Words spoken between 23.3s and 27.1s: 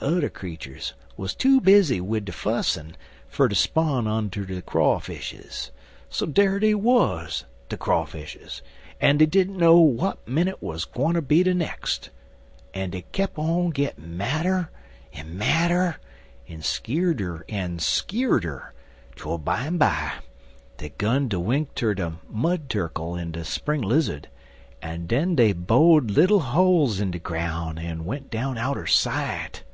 de Spring Lizzud, en den dey bo'd little holes in